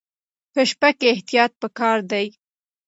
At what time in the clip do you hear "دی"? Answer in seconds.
2.11-2.27